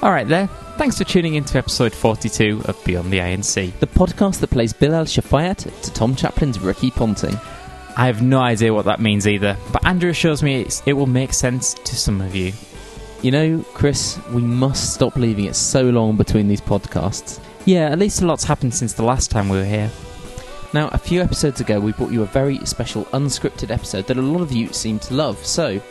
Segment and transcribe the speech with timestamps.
[0.00, 0.46] Alright there,
[0.76, 4.50] thanks for tuning in to episode 42 of Beyond the Iron Sea, The podcast that
[4.50, 7.34] plays Bilal Shafayat to Tom Chaplin's Ricky Ponting.
[7.96, 11.32] I have no idea what that means either, but Andrew assures me it will make
[11.32, 12.52] sense to some of you.
[13.22, 17.40] You know, Chris, we must stop leaving it so long between these podcasts.
[17.64, 19.90] Yeah, at least a lot's happened since the last time we were here.
[20.72, 24.22] Now, a few episodes ago, we brought you a very special unscripted episode that a
[24.22, 25.44] lot of you seem to love.
[25.44, 25.82] So,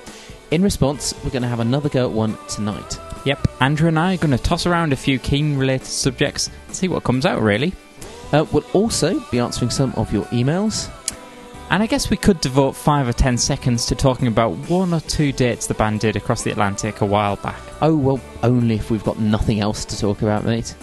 [0.51, 2.97] in response, we're going to have another go at one tonight.
[3.27, 6.73] Yep, Andrew and I are going to toss around a few Keane related subjects and
[6.73, 7.73] see what comes out, really.
[8.31, 10.89] Uh, we'll also be answering some of your emails.
[11.69, 15.01] And I guess we could devote five or ten seconds to talking about one or
[15.01, 17.59] two dates the band did across the Atlantic a while back.
[17.81, 20.73] Oh, well, only if we've got nothing else to talk about, mate.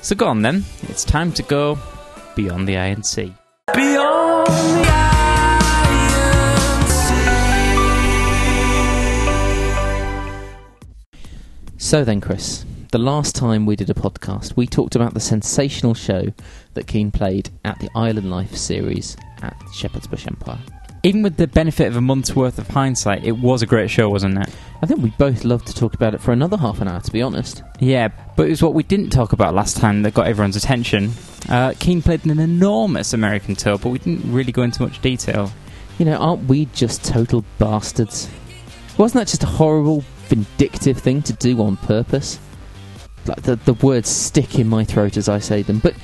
[0.00, 1.76] So go on then, it's time to go
[2.36, 3.34] beyond the Iron Sea.
[3.74, 5.17] Beyond the
[11.88, 15.94] So then, Chris, the last time we did a podcast, we talked about the sensational
[15.94, 16.26] show
[16.74, 20.58] that Keane played at the Island Life series at Shepherd's Bush Empire.
[21.02, 24.10] Even with the benefit of a month's worth of hindsight, it was a great show,
[24.10, 24.54] wasn't it?
[24.82, 27.10] I think we both love to talk about it for another half an hour, to
[27.10, 27.62] be honest.
[27.80, 31.12] Yeah, but it was what we didn't talk about last time that got everyone's attention.
[31.48, 35.50] Uh, Keane played an enormous American tour, but we didn't really go into much detail.
[35.98, 38.28] You know, aren't we just total bastards?
[38.98, 42.38] Wasn't that just a horrible, vindictive thing to do on purpose?
[43.26, 45.80] Like the, the words stick in my throat as I say them.
[45.80, 45.94] But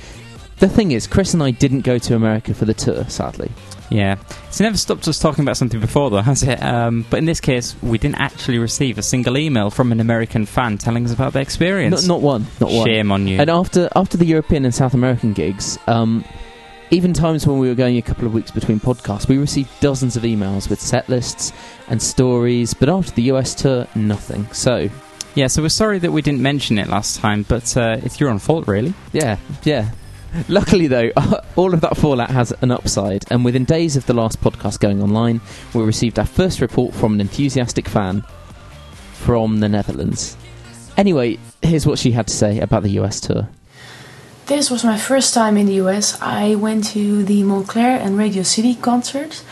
[0.59, 3.51] the thing is, Chris and I didn't go to America for the tour, sadly.
[3.89, 6.61] Yeah, it's never stopped us talking about something before, though, has it?
[6.63, 10.45] Um, but in this case, we didn't actually receive a single email from an American
[10.45, 12.07] fan telling us about their experience.
[12.07, 12.87] Not, not one, not one.
[12.87, 13.39] Shame on you.
[13.39, 16.23] And after after the European and South American gigs, um,
[16.95, 20.15] even times when we were going a couple of weeks between podcasts, we received dozens
[20.15, 21.51] of emails with set lists
[21.89, 22.73] and stories.
[22.73, 24.47] But after the US tour, nothing.
[24.53, 24.89] So
[25.33, 28.29] yeah, so we're sorry that we didn't mention it last time, but uh, it's your
[28.29, 28.93] own fault, really.
[29.11, 29.91] yeah, yeah.
[30.47, 31.11] Luckily, though,
[31.57, 35.03] all of that fallout has an upside, and within days of the last podcast going
[35.03, 35.41] online,
[35.73, 38.21] we received our first report from an enthusiastic fan
[39.13, 40.37] from the Netherlands.
[40.95, 43.49] Anyway, here's what she had to say about the US tour.
[44.47, 46.21] This was my first time in the US.
[46.21, 49.43] I went to the Montclair and Radio City concerts.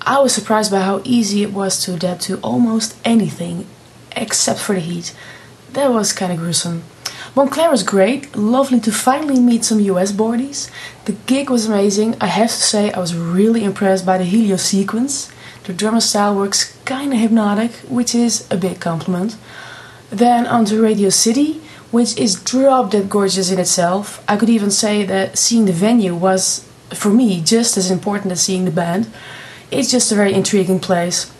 [0.00, 3.66] I was surprised by how easy it was to adapt to almost anything
[4.16, 5.14] except for the heat.
[5.74, 6.84] That was kind of gruesome.
[7.36, 10.70] Montclair was great, lovely to finally meet some US boardies.
[11.04, 12.16] The gig was amazing.
[12.18, 15.30] I have to say, I was really impressed by the Helio Sequence.
[15.64, 19.36] The drummer style works kinda hypnotic, which is a big compliment.
[20.08, 21.60] Then on to Radio City,
[21.90, 24.22] which is drop dead gorgeous in itself.
[24.28, 28.42] I could even say that seeing the venue was, for me, just as important as
[28.42, 29.10] seeing the band.
[29.70, 31.32] It's just a very intriguing place.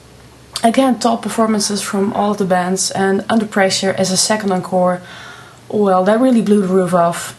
[0.63, 5.01] Again, top performances from all the bands, and Under Pressure as a second encore,
[5.69, 7.39] well, that really blew the roof off.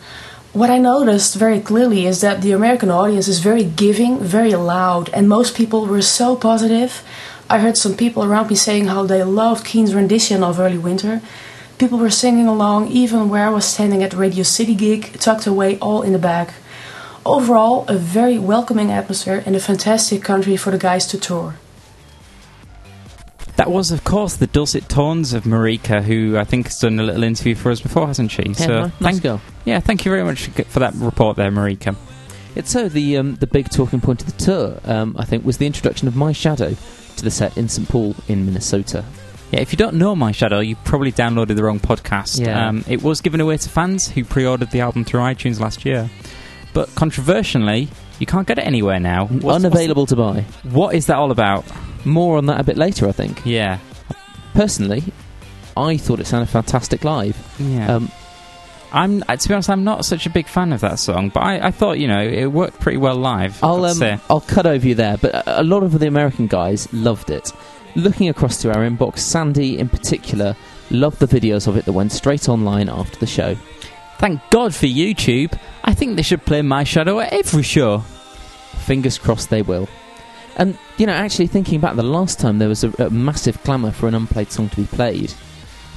[0.53, 5.09] What I noticed very clearly is that the American audience is very giving, very loud,
[5.13, 7.03] and most people were so positive.
[7.49, 11.21] I heard some people around me saying how they loved Keane's rendition of Early Winter.
[11.79, 15.79] People were singing along, even where I was standing at Radio City gig, tucked away
[15.79, 16.53] all in the back.
[17.25, 21.55] Overall, a very welcoming atmosphere and a fantastic country for the guys to tour.
[23.55, 27.03] That was, of course, the dulcet tones of Marika, who I think has done a
[27.03, 28.43] little interview for us before, hasn't she?
[28.43, 29.41] Yeah, nice thank, girl.
[29.63, 31.95] yeah, thank you very much for that report there, Marika.
[32.55, 35.59] It's so the um, the big talking point of the tour, um, I think, was
[35.59, 36.75] the introduction of My Shadow
[37.15, 39.05] to the set in St Paul in Minnesota.
[39.51, 42.39] Yeah, if you don't know My Shadow, you probably downloaded the wrong podcast.
[42.45, 42.67] Yeah.
[42.67, 46.09] Um, it was given away to fans who pre-ordered the album through iTunes last year,
[46.73, 47.87] but controversially,
[48.19, 49.25] you can't get it anywhere now.
[49.27, 50.45] What's- Unavailable to buy.
[50.63, 51.65] what's- that all about?
[52.05, 53.41] More on that a bit later, I think.
[53.45, 53.79] Yeah,
[54.53, 55.03] Personally,
[55.77, 57.37] I thought it sounded fantastic live.
[57.59, 57.95] yeah.
[57.95, 58.11] Um,
[58.91, 61.41] I'm uh, to be honest, I'm not such a big fan of that song, but
[61.41, 63.63] I, I thought you know it worked pretty well live.
[63.63, 64.17] I'll um, say.
[64.31, 67.51] I'll cut over you there, but a lot of the American guys loved it.
[67.95, 70.55] Looking across to our inbox, Sandy in particular
[70.91, 73.55] loved the videos of it that went straight online after the show.
[74.17, 75.57] Thank God for YouTube.
[75.83, 77.99] I think they should play My Shadow at every show.
[78.85, 79.87] Fingers crossed they will.
[80.57, 83.91] And you know, actually thinking back, the last time there was a, a massive clamour
[83.91, 85.33] for an unplayed song to be played.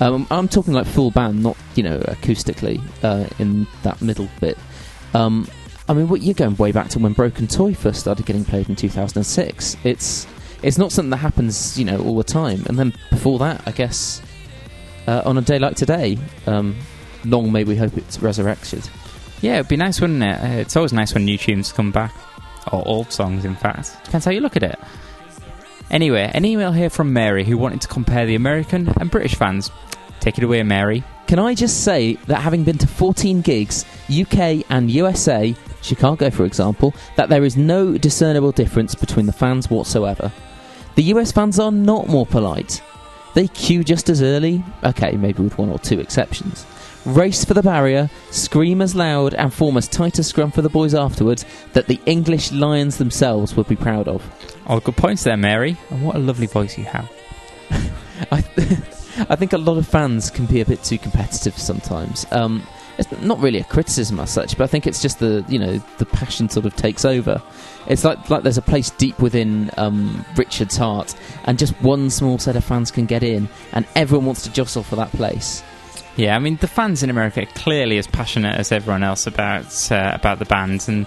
[0.00, 4.56] Um, I'm talking like full band, not you know acoustically uh, in that middle bit.
[5.14, 5.48] Um,
[5.88, 8.68] I mean, what you're going way back to when Broken Toy first started getting played
[8.68, 9.76] in 2006.
[9.84, 10.26] It's
[10.62, 12.64] it's not something that happens, you know, all the time.
[12.66, 14.22] And then before that, I guess,
[15.06, 16.76] uh, on a day like today, um,
[17.24, 18.88] long may we hope it's resurrected.
[19.40, 20.40] Yeah, it'd be nice, wouldn't it?
[20.40, 22.14] Uh, it's always nice when new tunes come back.
[22.72, 23.96] Or old songs, in fact.
[24.04, 24.78] Depends how you look at it.
[25.90, 29.70] Anyway, an email here from Mary who wanted to compare the American and British fans.
[30.20, 31.02] Take it away, Mary.
[31.26, 36.44] Can I just say that having been to 14 gigs, UK and USA, Chicago for
[36.44, 40.32] example, that there is no discernible difference between the fans whatsoever.
[40.94, 42.82] The US fans are not more polite.
[43.34, 46.66] They queue just as early, okay, maybe with one or two exceptions.
[47.04, 50.68] Race for the barrier, scream as loud, and form as tight a scrum for the
[50.68, 54.22] boys afterwards that the English Lions themselves would be proud of.
[54.66, 55.76] All good points there, Mary.
[55.90, 57.10] And what a lovely voice you have.
[58.30, 58.38] I,
[59.28, 62.24] I think a lot of fans can be a bit too competitive sometimes.
[62.30, 62.62] Um,
[63.10, 65.78] it's not really a criticism as such, but I think it's just the you know
[65.98, 67.42] the passion sort of takes over.
[67.86, 71.14] It's like like there's a place deep within um, Richard's heart,
[71.44, 74.82] and just one small set of fans can get in, and everyone wants to jostle
[74.82, 75.62] for that place.
[76.16, 79.90] Yeah, I mean the fans in America are clearly as passionate as everyone else about
[79.90, 81.06] uh, about the band, and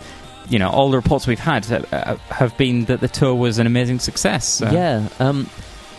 [0.49, 3.57] you know all the reports we've had uh, uh, have been that the tour was
[3.59, 4.45] an amazing success.
[4.45, 5.07] so- Yeah.
[5.19, 5.49] Um,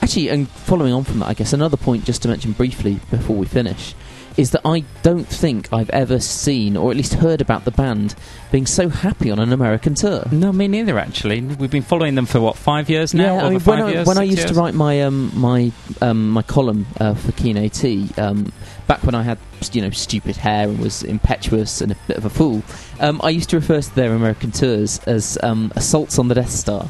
[0.03, 3.37] actually, and following on from that, I guess another point just to mention briefly before
[3.37, 3.95] we finish
[4.37, 8.15] is that I don't think I've ever seen or at least heard about the band
[8.53, 10.25] being so happy on an American tour.
[10.31, 10.99] No, me neither.
[10.99, 13.37] Actually, we've been following them for what five years now.
[13.37, 16.31] Yeah, I mean, when I, years, when I used to write my um, my um,
[16.31, 18.53] my column uh, for Keane AT, um,
[18.87, 19.39] back when I had
[19.73, 22.63] you know stupid hair and was impetuous and a bit of a fool,
[23.01, 26.51] um, I used to refer to their American tours as um, assaults on the Death
[26.51, 26.89] Star,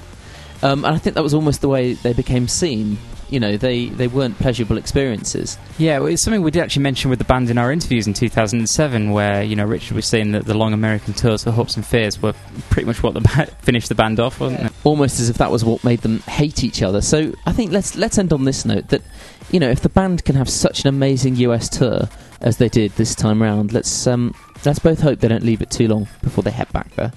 [0.63, 2.99] um, and I think that was almost the way they became seen.
[3.29, 5.59] You know, they, they weren't pleasurable experiences.
[5.79, 8.15] Yeah, well, it's something we did actually mention with the band in our interviews in
[8.15, 11.85] 2007, where you know Richard was saying that the long American tours for Hopes and
[11.85, 12.35] Fears were
[12.71, 14.73] pretty much what the ba- finished the band off, wasn't it?
[14.85, 17.01] almost as if that was what made them hate each other.
[17.01, 19.03] So I think let's let's end on this note that
[19.51, 22.09] you know if the band can have such an amazing US tour
[22.41, 24.35] as they did this time round, let's um,
[24.65, 27.13] let's both hope they don't leave it too long before they head back there.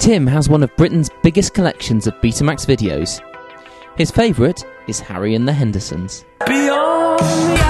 [0.00, 3.20] Tim has one of Britain's biggest collections of Betamax videos.
[3.96, 6.24] His favourite is Harry and the Hendersons.
[6.46, 7.62] Beyond the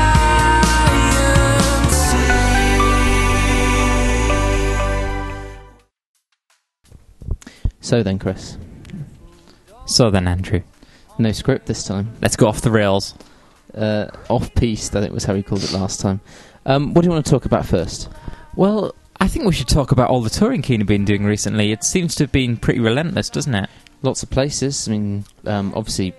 [7.81, 8.57] So then, Chris,
[9.87, 10.63] So then, Andrew,
[11.19, 12.13] no script this time.
[12.23, 13.15] let's go off the rails.
[13.75, 16.21] Uh, off piste, I think was how he called it last time.
[16.67, 18.09] Um, what do you want to talk about first?
[18.55, 21.73] Well, I think we should talk about all the touring Keane have been doing recently.
[21.73, 23.69] It seems to have been pretty relentless, doesn't it?
[24.03, 24.89] Lots of places.
[24.89, 26.15] I mean, um, obviously,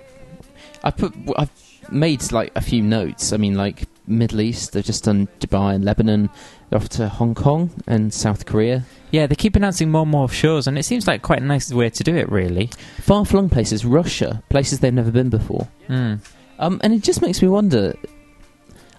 [0.84, 1.52] I put I've
[1.92, 3.34] made like a few notes.
[3.34, 4.74] I mean, like Middle East.
[4.74, 6.30] They've just done Dubai and Lebanon.
[6.70, 8.84] They're off to Hong Kong and South Korea.
[9.12, 11.72] Yeah, they keep announcing more and more shows, and it seems like quite a nice
[11.72, 12.70] way to do it, really.
[13.02, 15.68] Far flung places, Russia, places they've never been before.
[15.88, 16.20] Mm.
[16.60, 17.96] Um, and it just makes me wonder.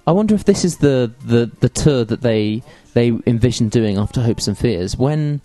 [0.07, 4.21] I wonder if this is the, the, the tour that they they envisioned doing after
[4.23, 5.41] Hopes and Fears when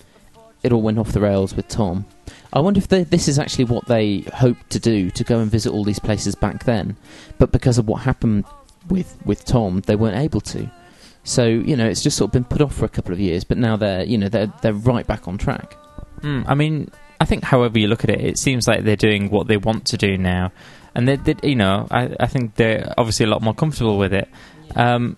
[0.62, 2.06] it all went off the rails with Tom.
[2.52, 5.52] I wonder if they, this is actually what they hoped to do to go and
[5.52, 6.98] visit all these places back then,
[7.38, 8.46] but because of what happened
[8.90, 10.70] with with Tom, they weren't able to.
[11.24, 13.44] So you know, it's just sort of been put off for a couple of years,
[13.44, 15.76] but now they're you know they're they're right back on track.
[16.22, 16.90] Mm, I mean,
[17.22, 19.86] I think however you look at it, it seems like they're doing what they want
[19.88, 20.52] to do now,
[20.96, 24.14] and they, they you know, I, I think they're obviously a lot more comfortable with
[24.14, 24.28] it.
[24.76, 25.18] Um,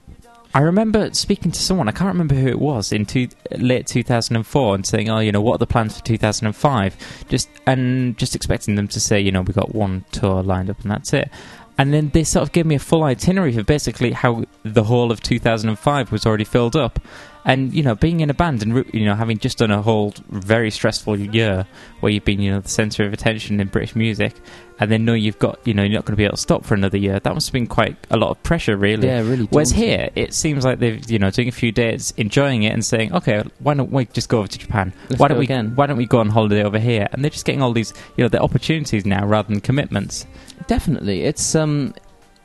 [0.53, 4.75] I remember speaking to someone, I can't remember who it was, in two, late 2004,
[4.75, 8.75] and saying, "Oh, you know, what are the plans for 2005?" Just and just expecting
[8.75, 11.29] them to say, you know, we've got one tour lined up and that's it.
[11.77, 15.11] And then they sort of gave me a full itinerary for basically how the whole
[15.11, 16.99] of 2005 was already filled up.
[17.43, 20.13] And you know, being in a band and you know having just done a whole
[20.29, 21.65] very stressful year
[21.99, 24.35] where you've been you know the centre of attention in British music,
[24.79, 26.65] and then know you've got you know you're not going to be able to stop
[26.65, 27.19] for another year.
[27.19, 29.07] That must have been quite a lot of pressure, really.
[29.07, 29.45] Yeah, really.
[29.45, 29.89] Whereas daunting.
[29.89, 33.13] here, it seems like they've you know doing a few days, enjoying it, and saying,
[33.13, 34.93] okay, why don't we just go over to Japan?
[35.09, 35.75] Let's why don't we again.
[35.75, 37.07] Why don't we go on holiday over here?
[37.11, 40.27] And they're just getting all these you know the opportunities now rather than commitments.
[40.67, 41.95] Definitely, it's um,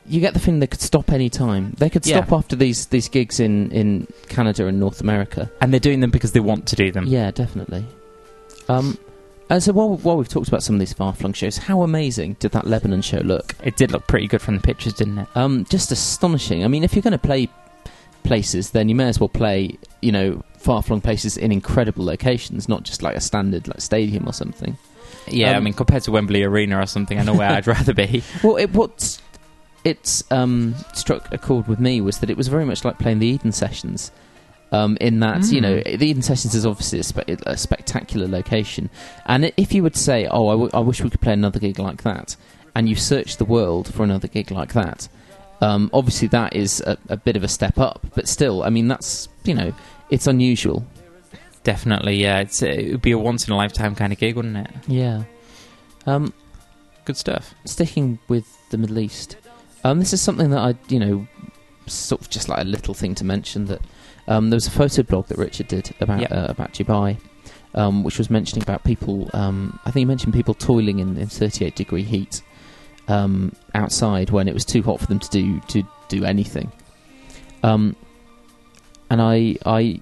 [0.07, 1.73] you get the feeling they could stop any time.
[1.77, 2.17] They could Yeah.
[2.23, 5.49] stop after these these gigs in in Canada and North America.
[5.61, 7.05] And they're doing them because they want to do them.
[7.07, 7.85] Yeah, definitely.
[8.69, 8.97] Um,
[9.49, 12.35] and so while while we've talked about some of these far flung shows, how amazing
[12.39, 13.55] did that Lebanon show look?
[13.63, 15.27] It did look pretty good from the pictures, didn't it?
[15.35, 16.63] Um, just astonishing.
[16.63, 17.49] I mean, if you're going to play
[18.23, 22.67] places, then you may as well play you know far flung places in incredible locations,
[22.67, 24.77] not just like a standard like stadium or something.
[25.29, 27.93] Yeah, I Um, mean, compared to Wembley Arena or something, I know where I'd rather
[27.93, 28.23] be.
[28.43, 29.16] Well, it, what's
[29.87, 33.19] it's um, struck a chord with me was that it was very much like playing
[33.19, 34.11] the Eden Sessions.
[34.69, 35.97] Um, in that, you know, Mm.
[35.99, 38.89] the Eden Sessions is obviously a, spe- a spectacular location,
[39.25, 41.79] and if you would say, "Oh, I, w- I wish we could play another gig
[41.79, 42.35] like that,"
[42.75, 45.07] and you search the world for another gig like that,
[45.61, 48.05] um, obviously that is a, a bit of a step up.
[48.13, 49.71] But still, I mean, that's you know,
[50.09, 50.85] it's unusual.
[51.63, 52.39] Definitely, yeah.
[52.39, 54.71] It's, it would be a once in a lifetime kind of gig, wouldn't it?
[54.87, 55.23] Yeah.
[56.05, 56.33] Um,
[57.05, 57.53] Good stuff.
[57.65, 59.37] sticking with the Middle East,
[59.87, 61.27] um, this is something that I, you know,
[61.85, 63.81] sort of just like a little thing to mention that
[64.27, 66.31] um, there was a photo blog that Richard did about Yep.
[66.31, 67.17] uh, about Dubai,
[67.73, 69.29] um, which was mentioning about people.
[69.33, 72.41] Um, I think he mentioned people toiling in, in 38 degree heat
[73.07, 76.71] um, outside when it was too hot for them to do to do anything.
[77.63, 77.95] Um,
[79.09, 80.01] and I, I,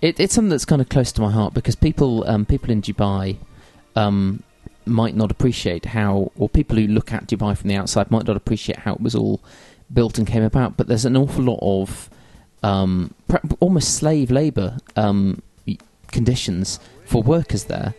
[0.00, 2.80] it, it's something that's kind of close to my heart because people, um, people in
[2.80, 3.36] Dubai,
[3.96, 4.42] um,
[4.86, 8.36] might not appreciate how, or people who look at Dubai from the outside might not
[8.36, 9.40] appreciate how it was all
[9.92, 10.76] built and came about.
[10.76, 12.10] But there's an awful lot of
[12.62, 13.14] um,
[13.60, 15.42] almost slave labour um,
[16.10, 17.94] conditions for workers there.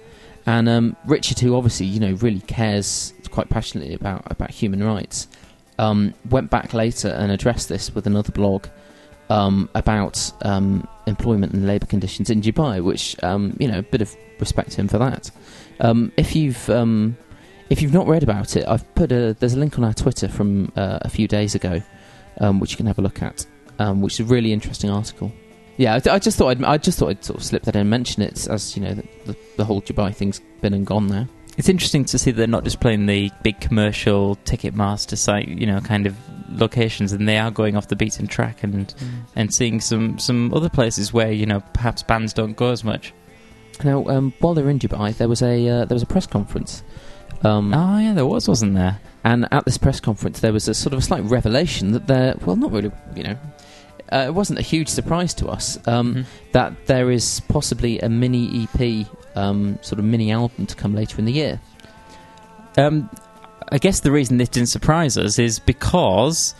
[0.46, 5.28] And um, Richard, who obviously you know really cares quite passionately about about human rights,
[5.80, 8.68] um, went back later and addressed this with another blog
[9.30, 14.02] um, about um, employment and labour conditions in Dubai, which um, you know a bit
[14.02, 15.32] of respect to him for that.
[15.80, 17.18] Um, if you've um,
[17.70, 20.28] if you've not read about it, I've put a there's a link on our Twitter
[20.28, 21.82] from uh, a few days ago,
[22.60, 23.46] which you can have a look at,
[23.80, 25.32] which is a really interesting article.
[25.78, 27.82] Yeah, I, I just thought I'd, I just thought I'd sort of slip that in
[27.82, 31.08] and mention it as you know the, the, the whole Dubai thing's been and gone
[31.08, 31.28] now.
[31.58, 35.80] It's interesting to see they're not just playing the big commercial Ticketmaster site, you know,
[35.82, 36.16] kind of
[36.50, 38.94] locations, and they are going off the beaten track and
[39.36, 43.14] and seeing some some other places where you know perhaps bands don't go as much.
[43.84, 46.26] Now, um, while they were in Dubai, there was a uh, there was a press
[46.28, 46.84] conference.
[47.44, 49.00] Um, Oh yeah, there was, wasn't there?
[49.24, 52.36] And at this press conference, there was a sort of a slight revelation that there,
[52.46, 53.38] well, not really, you know,
[54.12, 56.26] uh, it wasn't a huge surprise to us um, Mhm.
[56.54, 61.18] that there is possibly a mini EP, um, sort of mini album to come later
[61.20, 61.60] in the year.
[62.78, 63.10] Um,
[63.72, 66.56] I guess the reason this didn't surprise us is because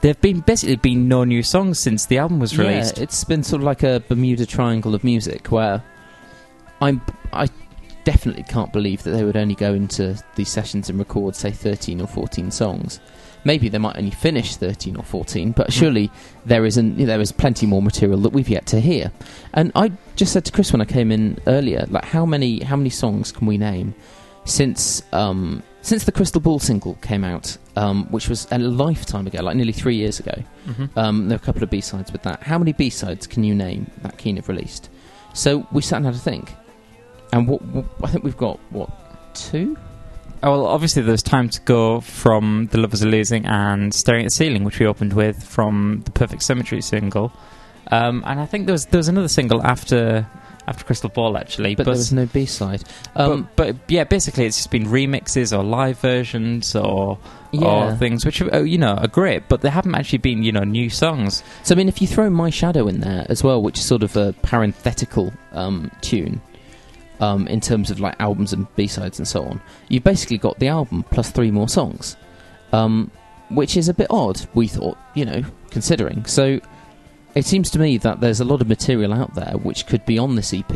[0.00, 2.98] there've been basically been no new songs since the album was released.
[2.98, 5.82] Yeah, it's been sort of like a Bermuda Triangle of music where
[6.80, 7.00] I'm,
[7.32, 7.48] I
[8.04, 12.00] definitely can't believe that they would only go into these sessions and record, say, 13
[12.00, 13.00] or 14 songs.
[13.44, 16.10] Maybe they might only finish 13 or 14, but surely
[16.46, 16.96] there isn't.
[16.96, 19.12] There is plenty more material that we've yet to hear.
[19.52, 22.76] And I just said to Chris when I came in earlier, like how many how
[22.76, 23.94] many songs can we name
[24.44, 29.42] since um, since the Crystal Ball single came out, um, which was a lifetime ago,
[29.42, 30.34] like nearly three years ago.
[30.66, 30.90] Mhm.
[30.96, 32.42] Um, there are a couple of B sides with that.
[32.42, 34.88] How many B sides can you name that Keane have released?
[35.32, 36.52] So we sat and had a think,
[37.32, 38.90] and what, what I think we've got what
[39.34, 39.76] two?
[40.42, 44.26] Oh, well, obviously, there's time to go from The Lovers Are Losing and Staring at
[44.26, 47.32] the Ceiling, which we opened with from the Perfect Symmetry single.
[47.90, 50.26] Um, and I think there was there was another single after
[50.66, 51.74] after Crystal Ball, actually.
[51.74, 52.82] But, there was no B side.
[53.16, 57.18] Um, but, but yeah, basically, it's just been remixes or live versions or
[57.52, 57.66] yeah.
[57.66, 60.52] or things which are, uh, you know are great, but they haven't actually been you
[60.52, 61.42] know new songs.
[61.62, 64.02] So I mean, if you throw My Shadow in there as well, which is sort
[64.02, 66.40] of a parenthetical um, tune
[67.20, 70.58] um, in terms of like albums and B sides and so on, you've basically got
[70.58, 72.16] the album plus three more songs,
[72.72, 73.10] um,
[73.50, 74.46] which is a bit odd.
[74.54, 76.24] We thought, you know, considering.
[76.24, 76.60] So
[77.34, 80.18] it seems to me that there's a lot of material out there which could be
[80.18, 80.74] on this EP.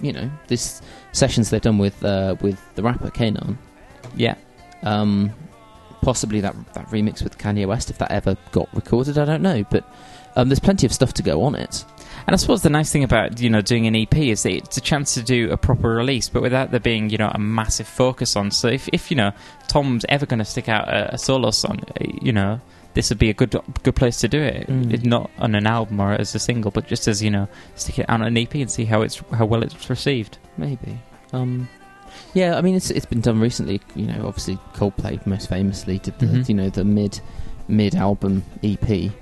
[0.00, 3.56] You know, this sessions they've done with uh, with the rapper K'naan.
[4.16, 4.34] Yeah,
[4.82, 5.32] Um,
[6.02, 9.64] possibly that that remix with Kanye West, if that ever got recorded, I don't know.
[9.70, 9.84] But
[10.36, 11.84] um, there's plenty of stuff to go on it.
[12.26, 14.76] and I suppose the nice thing about you know doing an EP is that it's
[14.76, 17.86] a chance to do a proper release, but without there being you know a massive
[17.86, 18.50] focus on.
[18.50, 19.32] So if if you know
[19.68, 22.60] Tom's ever going to stick out a, a solo song, uh, you know.
[22.94, 24.66] This would be a good good place to do it.
[24.66, 24.92] Mm.
[24.92, 27.98] It- Not on an album or as a single, but just as you know, stick
[28.00, 30.38] it out on an EP and see how it's how well it's received.
[30.56, 30.98] Maybe.
[31.32, 31.68] Um,
[32.34, 33.80] yeah, I mean it's it's been done recently.
[33.94, 36.48] You know, obviously Coldplay most famously did the Mhm.
[36.48, 37.20] you know the mid
[37.68, 39.12] mid album EP.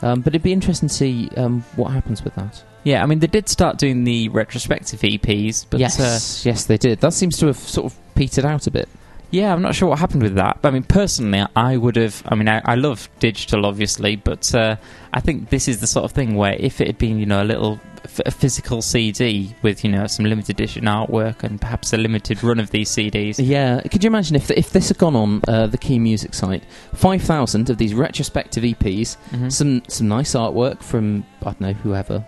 [0.00, 2.62] Um, but it'd be interesting to see um, what happens with that.
[2.84, 6.76] Yeah, I mean they did start doing the retrospective EPs, but uh, yes, yes, they
[6.76, 7.00] did.
[7.00, 8.88] That seems to have sort of petered out a bit.
[9.30, 10.60] Yeah, I'm not sure what happened with that.
[10.62, 12.22] But I mean, personally, I would have.
[12.26, 14.76] I mean, I, I love digital, obviously, but uh,
[15.12, 17.42] I think this is the sort of thing where if it had been, you know,
[17.42, 21.92] a little f- a physical CD with, you know, some limited edition artwork and perhaps
[21.92, 23.34] a limited run of these CDs.
[23.38, 26.62] Yeah, could you imagine if if this had gone on uh, the Keane Music site,
[26.94, 29.52] five thousand of these retrospective EPs, Mhm.
[29.52, 32.24] some some nice artwork from I don't know whoever,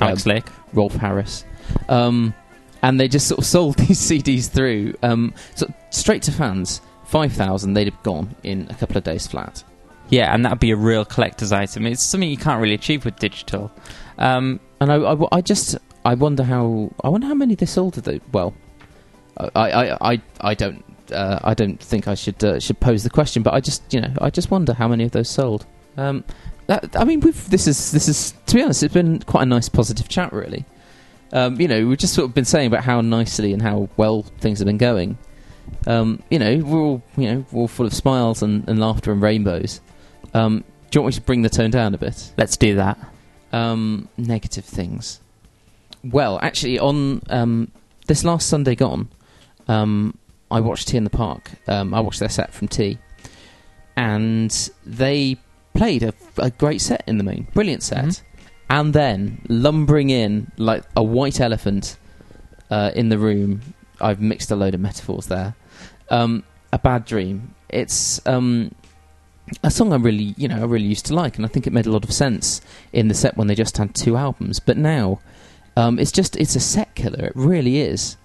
[0.00, 0.46] Alex um, Lake.
[0.72, 1.44] Rolf Harris.
[1.90, 2.32] Um,
[2.82, 6.80] and they just sort of sold these CDs through um, so straight to fans.
[7.06, 9.64] Five thousand, they'd have gone in a couple of days flat.
[10.10, 11.86] Yeah, and that'd be a real collector's item.
[11.86, 13.70] It's something you can't really achieve with digital.
[14.18, 18.06] Um, And I, I, I just I wonder how I wonder how many they sold.
[18.32, 18.54] Well,
[19.38, 23.10] I I, I, I don't uh, I don't think I should uh, should pose the
[23.10, 25.66] question, but I just you know I just wonder how many of those sold.
[25.96, 26.24] Um,
[26.66, 29.46] that, I mean, we've, this is this is to be honest, it's been quite a
[29.46, 30.64] nice positive chat, really.
[31.32, 34.22] Um, you know, we've just sort of been saying about how nicely and how well
[34.40, 35.18] things have been going.
[35.86, 39.12] Um, you know, we're all you know we're all full of smiles and, and laughter
[39.12, 39.80] and rainbows.
[40.34, 42.32] Um, Do you want me to bring the tone down a bit?
[42.38, 42.98] Let's do that.
[43.52, 45.20] Um, negative things.
[46.04, 47.70] Well, actually, on um,
[48.06, 49.08] this last Sunday gone,
[49.68, 50.16] um,
[50.50, 51.50] I watched T in the Park.
[51.66, 52.98] Um, I watched their set from T,
[53.96, 55.36] and they
[55.74, 58.04] played a, a great set in the main, brilliant set.
[58.04, 58.22] Mhm.
[58.70, 61.96] And then lumbering in like a white elephant
[62.70, 63.74] uh, in the room.
[64.00, 65.54] I've mixed a load of metaphors there.
[66.10, 67.54] Um, a bad dream.
[67.68, 68.74] It's um,
[69.62, 71.72] a song I really, you know, I really used to like, and I think it
[71.72, 72.60] made a lot of sense
[72.92, 74.60] in the set when they just had two albums.
[74.60, 75.20] But now,
[75.76, 77.26] um, it's just it's a set killer.
[77.26, 78.16] It really is.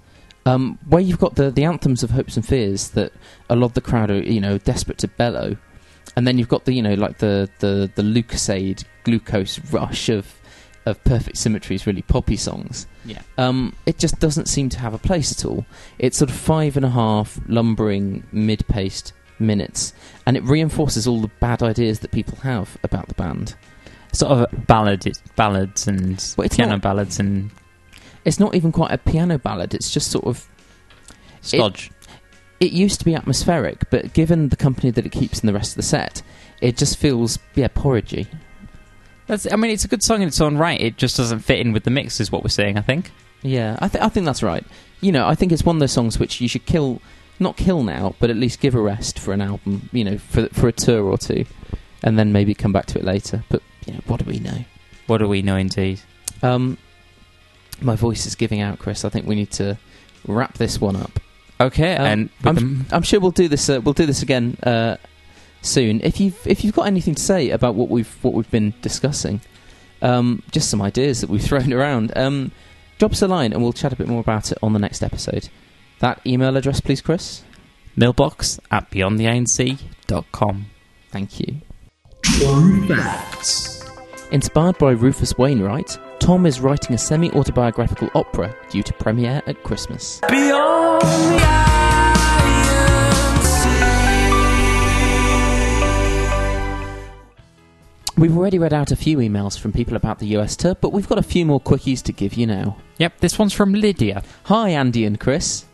[0.45, 3.13] Um, where you've got the the anthems of hopes and fears that
[3.49, 5.57] a lot of the crowd are, you know, desperate to bellow,
[6.15, 10.33] and then you've got the, you know, like the the the Lucozade glucose rush of
[10.85, 12.87] of perfect symmetry's really poppy songs.
[13.05, 13.21] Yeah.
[13.37, 15.65] Um, it just doesn't seem to have a place at all.
[15.97, 19.93] It's sort of five and a half lumbering mid-paced minutes,
[20.25, 23.55] and it reinforces all the bad ideas that people have about the band.
[24.11, 25.05] Sort of ballad,
[25.37, 27.49] ballads and Well, it's piano not- ballads and
[28.25, 29.73] It's not even quite a piano ballad.
[29.73, 30.47] It's just sort of
[31.41, 31.91] sludge.
[32.01, 32.02] it
[32.71, 35.75] used to be atmospheric, but given the company that it keeps in the rest of
[35.77, 36.21] the set,
[36.61, 38.27] it just feels yeah porridgey.
[39.27, 39.51] That's.
[39.51, 40.79] I mean, it's a good song in its own right.
[40.79, 42.77] It just doesn't fit in with the mix, is what we're saying.
[42.77, 43.11] I think.
[43.41, 44.65] Yeah, I, th- I think that's right.
[45.01, 47.01] You know, I think it's one of those songs which you should kill,
[47.39, 49.89] not kill now, but at least give a rest for an album.
[49.91, 51.45] You know, for for a tour or two,
[52.03, 53.43] and then maybe come back to it later.
[53.49, 54.65] But you know, what do we know?
[55.07, 55.99] What do we know, indeed?
[56.41, 56.77] Um,
[57.81, 59.03] my voice is giving out, Chris.
[59.03, 59.77] I think we need to
[60.27, 61.19] wrap this one up.
[61.61, 63.69] Okay, Um, and I'm, I'm sure we'll do this.
[63.69, 64.97] Uh, we'll do this again uh,
[65.61, 66.01] soon.
[66.03, 69.39] If you've if you've got anything to say about what we've what we've been discussing,
[70.01, 72.51] um, just some ideas that we've thrown around, um,
[72.99, 75.01] drop us a line and we'll chat a bit more about it on the next
[75.03, 75.49] episode.
[75.99, 77.43] That email address, please, Chris.
[77.95, 80.65] mailbox at beyondtheironsea.com.
[81.11, 81.61] Thank you.
[82.23, 83.85] True facts.
[84.31, 89.61] Inspired by Rufus Wainwright, Tom is writing a semi autobiographical opera due to premiere at
[89.63, 90.21] Christmas.
[90.29, 91.73] Beyond the iron
[98.15, 101.09] We've already read out a few emails from people about the US tour, but we've
[101.09, 102.77] got a few more quickies to give you now.
[102.99, 104.23] Yep, this one's from Lydia.
[104.45, 105.65] Hi, Andy and Chris.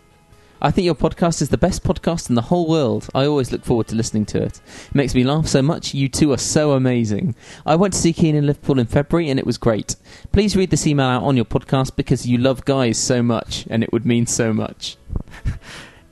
[0.62, 3.08] I think your podcast is the best podcast in the whole world.
[3.15, 4.60] I always look forward to listening to it.
[4.89, 5.93] It makes me laugh so much.
[5.93, 7.36] You two are so amazing.
[7.65, 9.95] I went to see Keane in Liverpool in February and it was great.
[10.32, 13.84] Please read this email out on your podcast because you love guys so much and
[13.84, 14.98] it would mean so much.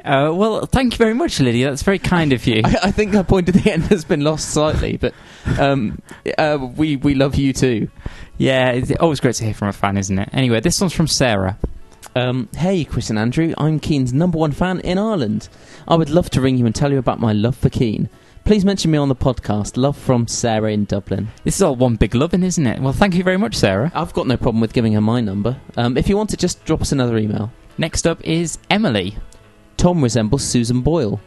[0.06, 1.70] Uh, well, thank you very much, Lydia.
[1.70, 2.62] That's very kind of you.
[2.66, 5.14] I, I think her point at the end has been lost slightly, but
[5.60, 6.02] um,
[6.38, 7.90] uh, we, we love you too.
[8.38, 10.30] yeah, it's always great to hear from a fan, isn't it?
[10.32, 11.58] Anyway, this one's from Sarah.
[12.18, 15.50] Um, hey, Chris and Andrew, I'm Keane's number one fan in Ireland.
[15.88, 18.10] I would love to ring you and tell you about my love for Keen.
[18.44, 19.78] Please mention me on the podcast.
[19.78, 21.28] Love from Sarah in Dublin.
[21.44, 22.82] This is all one big loving, isn't it?
[22.82, 23.92] Well, thank you very much, Sarah.
[23.94, 25.60] I've got no problem with giving her my number.
[25.76, 27.52] Um, if you want to, just drop us another email.
[27.78, 29.18] Next up is Emily.
[29.76, 31.20] Tom resembles Susan Boyle.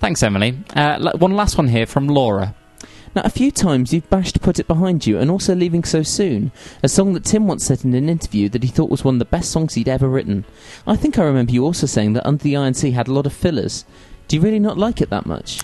[0.00, 0.58] Thanks, Emily.
[0.76, 2.54] Uh, l- one last one here from Laura.
[3.16, 6.52] Now, a few times you've bashed Put It Behind You and also Leaving So Soon,
[6.82, 9.18] a song that Tim once said in an interview that he thought was one of
[9.20, 10.44] the best songs he'd ever written.
[10.86, 13.24] I think I remember you also saying that Under the Iron Sea had a lot
[13.24, 13.86] of fillers.
[14.28, 15.62] Do you really not like it that much?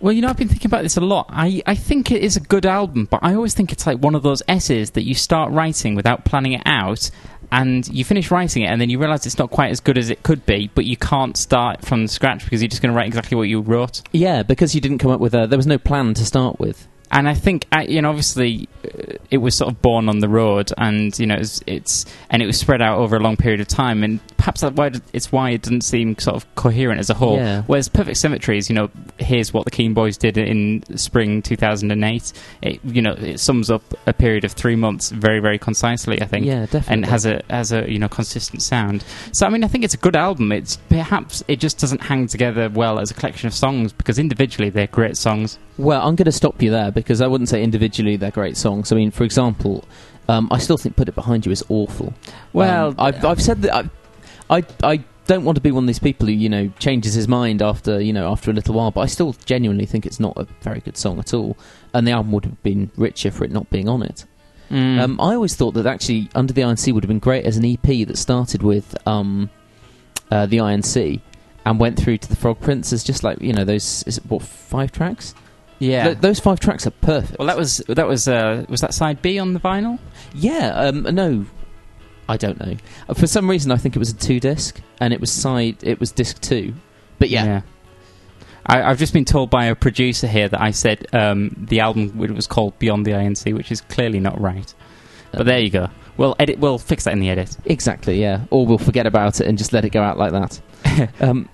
[0.00, 1.30] Well, you know, I've been thinking about this a lot.
[1.30, 4.14] I, I think it is a good album, but I always think it's like one
[4.14, 7.10] of those essays that you start writing without planning it out,
[7.50, 10.10] and you finish writing it, and then you realise it's not quite as good as
[10.10, 13.06] it could be, but you can't start from scratch because you're just going to write
[13.06, 14.02] exactly what you wrote.
[14.12, 15.46] Yeah, because you didn't come up with a.
[15.46, 16.86] There was no plan to start with.
[17.10, 20.72] And I think, you know, obviously, uh, it was sort of born on the road,
[20.76, 23.68] and you know, it's, it's and it was spread out over a long period of
[23.68, 27.14] time, and perhaps that's why it's why it doesn't seem sort of coherent as a
[27.14, 27.36] whole.
[27.36, 27.62] Yeah.
[27.66, 32.32] Whereas Perfect Symmetry is, you know, here's what the Keane Boys did in spring 2008.
[32.62, 36.20] It, you know, it sums up a period of three months very, very concisely.
[36.20, 36.46] I think.
[36.46, 36.92] Yeah, definitely.
[36.92, 39.04] And has a has a you know consistent sound.
[39.32, 40.52] So I mean, I think it's a good album.
[40.52, 44.70] It's perhaps it just doesn't hang together well as a collection of songs because individually
[44.70, 45.58] they're great songs.
[45.78, 48.92] Well, I'm going to stop you there because I wouldn't say individually they're great songs.
[48.92, 49.84] I mean, for example,
[50.28, 52.12] um, I still think "Put It Behind You" is awful.
[52.52, 53.86] Well, Um, I've, I've said that
[54.50, 57.14] I, I, I don't want to be one of these people who you know changes
[57.14, 60.20] his mind after you know after a little while, but I still genuinely think it's
[60.20, 61.56] not a very good song at all,
[61.94, 64.24] and the album would have been richer for it not being on it.
[64.70, 65.00] Mm.
[65.00, 67.56] Um, I always thought that actually Under the Iron Sea would have been great as
[67.56, 69.48] an EP that started with um,
[70.30, 71.22] uh, the Iron Sea
[71.64, 74.26] and went through to the Frog Prince as just like you know those is it,
[74.26, 75.34] what five tracks?
[75.78, 76.04] Yeah.
[76.04, 77.38] Th- those five tracks are perfect.
[77.38, 79.98] well, that was that was uh, was that side B on the vinyl?
[80.34, 80.70] yeah.
[80.74, 81.46] Um, no,
[82.28, 82.76] I don't know.
[83.14, 85.78] For some reason, I think it was a two disc and it was side.
[85.82, 86.74] It was disc two.
[87.18, 87.62] But yeah,
[88.66, 92.16] I, I've just been told by a producer here that I said um, the album
[92.16, 94.72] was called Beyond the Iron Sea, which is clearly not right.
[95.32, 95.88] But there you go.
[96.16, 96.58] We'll edit.
[96.58, 97.56] We'll fix that in the edit.
[97.64, 98.44] Exactly, yeah.
[98.50, 101.10] Or we'll forget about it and just let it go out like that.
[101.20, 101.48] um,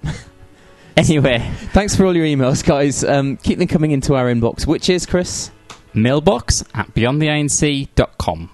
[0.97, 1.41] Anyway,
[1.73, 3.03] thanks for all your emails, guys.
[3.03, 5.51] Um, keep them coming into our inbox, which is, Chris?
[5.95, 8.51] mailbox at beyondtheironsea.com.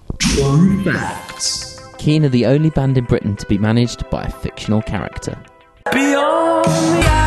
[1.97, 5.37] Keane are the only band in Britain to be managed by a fictional character.
[5.91, 7.20] Beyond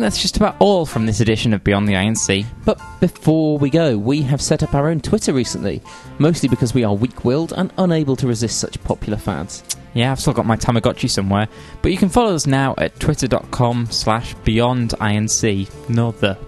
[0.00, 2.46] think that's just about all from this edition of Beyond the Iron Sea.
[2.64, 5.82] But before we go, we have set up our own Twitter recently,
[6.18, 9.62] mostly because we are weak willed and unable to resist such popular fads.
[9.92, 11.48] Yeah, I've still got my Tamagotchi somewhere,
[11.82, 15.68] but you can follow us now at twitter.com slash beyond Iron Sea.
[15.90, 16.38] No the.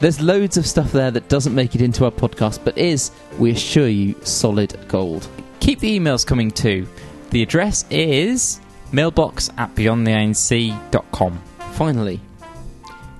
[0.00, 3.52] There's loads of stuff there that doesn't make it into our podcast, but is, we
[3.52, 5.28] assure you, solid gold.
[5.60, 6.88] Keep the emails coming too.
[7.30, 11.42] The address is mailbox at beyondtheironsea.com.
[11.74, 12.20] Finally,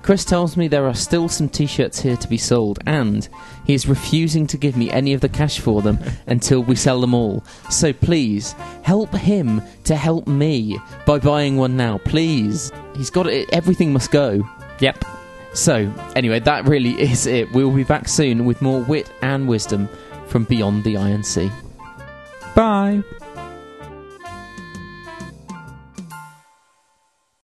[0.08, 3.28] Chris tells me there are still some t shirts here to be sold, and
[3.66, 7.02] he is refusing to give me any of the cash for them until we sell
[7.02, 7.44] them all.
[7.68, 12.72] So please, help him to help me by buying one now, please.
[12.96, 14.48] He's got it, everything must go.
[14.80, 15.04] Yep.
[15.52, 17.52] So, anyway, that really is it.
[17.52, 19.90] We'll be back soon with more wit and wisdom
[20.28, 21.50] from Beyond the Iron Sea.
[22.56, 23.02] Bye.